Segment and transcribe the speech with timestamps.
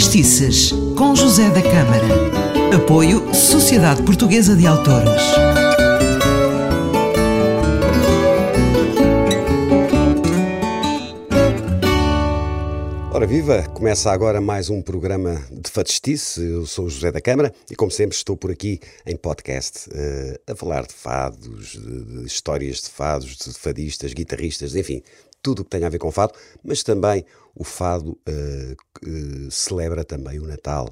[0.00, 2.74] Fadistices, com José da Câmara.
[2.74, 5.22] Apoio Sociedade Portuguesa de Autores.
[13.12, 16.42] Ora viva, começa agora mais um programa de Fadistice.
[16.42, 20.50] Eu sou o José da Câmara e, como sempre, estou por aqui em podcast uh,
[20.50, 25.02] a falar de fados, de, de histórias de fados, de fadistas, guitarristas, enfim,
[25.42, 30.04] tudo o que tem a ver com fado, mas também o fado uh, uh, celebra
[30.04, 30.88] também o Natal.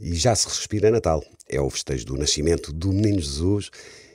[0.00, 1.22] E já se respira Natal.
[1.48, 3.70] É o festejo do nascimento do Menino Jesus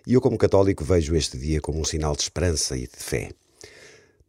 [0.08, 3.30] e eu, como católico, vejo este dia como um sinal de esperança e de fé.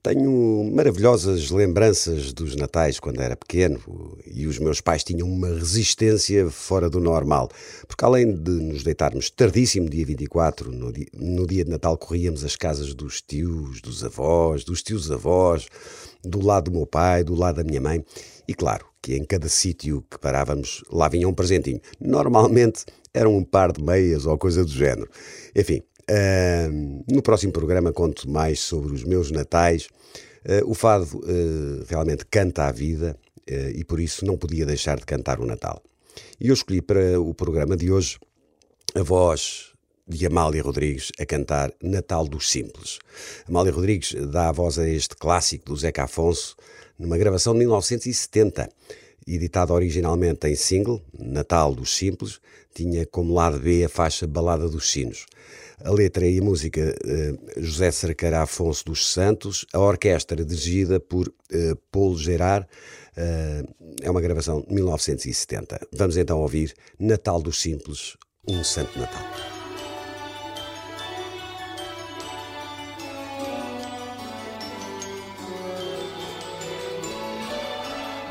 [0.08, 3.78] Tenho maravilhosas lembranças dos natais quando era pequeno
[4.24, 7.50] e os meus pais tinham uma resistência fora do normal,
[7.86, 12.42] porque além de nos deitarmos tardíssimo, dia 24, no dia, no dia de Natal corríamos
[12.42, 15.66] as casas dos tios, dos avós, dos tios-avós,
[16.24, 18.02] do lado do meu pai, do lado da minha mãe,
[18.48, 21.82] e claro que em cada sítio que parávamos lá vinha um presentinho.
[22.00, 25.10] Normalmente era um par de meias ou coisa do género.
[25.54, 29.88] Enfim, Uh, no próximo programa conto mais sobre os meus natais.
[30.44, 33.16] Uh, o fado uh, realmente canta a vida
[33.74, 35.82] e por isso não podia deixar de cantar o Natal.
[36.38, 38.18] E eu escolhi para o programa de hoje
[38.94, 39.72] a voz
[40.06, 42.98] de Amália Rodrigues a cantar Natal dos Simples.
[43.48, 46.56] Amália Rodrigues dá a voz a este clássico do Zeca Afonso
[46.98, 48.68] numa gravação de 1970
[49.34, 52.40] editado originalmente em single, Natal dos Simples,
[52.74, 55.26] tinha como lado B a faixa Balada dos Sinos.
[55.84, 61.28] A letra e a música uh, José Cercará Afonso dos Santos, a orquestra dirigida por
[61.28, 62.66] uh, Paulo Gerard,
[63.16, 65.88] uh, é uma gravação de 1970.
[65.92, 69.57] Vamos então ouvir Natal dos Simples, um Santo Natal.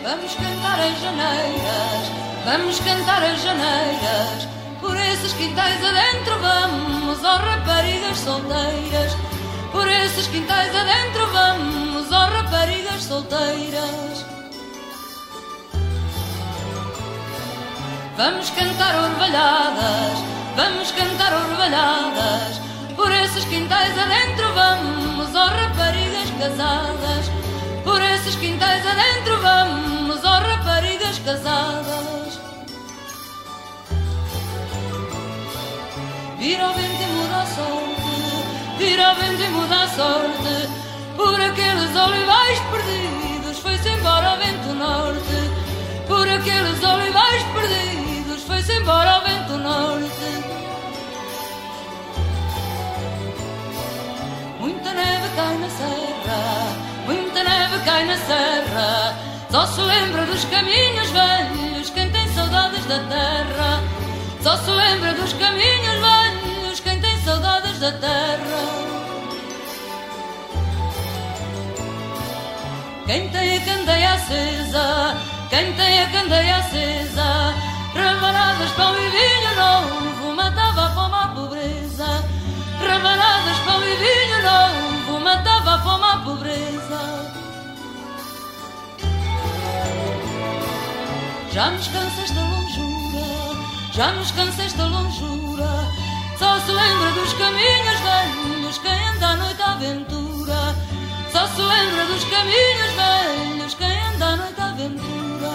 [0.08, 2.12] Vamos cantar as janeiras,
[2.46, 4.48] vamos cantar as janeiras,
[4.80, 9.18] por esses quintais adentro vamos, ó raparigas solteiras,
[9.74, 14.26] por esses quintais adentro vamos, ó raparigas solteiras.
[18.16, 20.24] Vamos cantar orvalhadas,
[20.56, 22.62] vamos cantar orvalhadas,
[22.96, 24.97] por esses quintais adentro vamos,
[36.48, 40.70] Vira o vento e muda a sorte, vira o vento e muda a sorte,
[41.18, 49.18] por aqueles olivais perdidos foi-se embora o vento norte, por aqueles olivais perdidos foi-se embora
[49.18, 50.08] o vento norte.
[54.62, 56.76] Muita neve cai na serra,
[57.08, 59.20] muita neve cai na serra.
[59.52, 63.84] Só se lembra dos caminhos velhos quem tem saudades da terra.
[64.42, 65.97] Só se lembra dos caminhos
[67.80, 68.64] da terra.
[73.06, 75.18] Quem tem a candeia acesa,
[75.50, 77.54] quem tem a candeia acesa,
[77.94, 82.24] rebanadas pão e vinho novo, matava a fome à pobreza.
[82.80, 87.28] Rebanadas pão e vinho novo, matava a fome à pobreza.
[91.52, 93.26] Já nos cansa esta longura,
[93.94, 96.07] já nos cansa esta longura.
[96.40, 100.76] Só se lembra dos caminhos velhos quem anda à noite à aventura.
[101.32, 105.52] Só se lembra dos caminhos velhos quem anda à noite à aventura.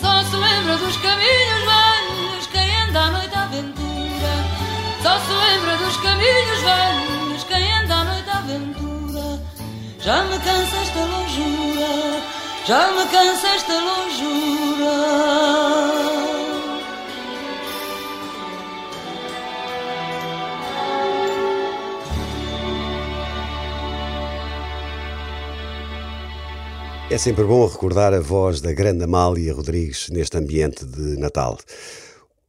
[0.00, 4.32] Só se lembra dos caminhos velhos quem anda à noite à aventura.
[5.02, 8.83] Só se lembra dos caminhos velhos quem anda à noite à aventura.
[10.04, 12.22] Já me cansa esta longura,
[12.66, 14.92] já me cansa esta longura.
[27.10, 31.56] É sempre bom recordar a voz da grande Amália Rodrigues neste ambiente de Natal.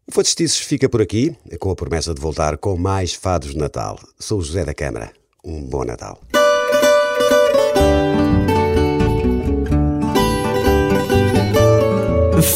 [0.06, 3.98] O Fadistices fica por aqui, com a promessa de voltar com mais fados de Natal.
[4.20, 5.14] Sou José da Câmara.
[5.42, 6.20] Um bom Natal.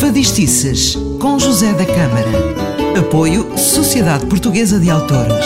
[0.10, 3.00] Fadistices, com José da Câmara.
[3.00, 5.46] Apoio Sociedade Portuguesa de Autores.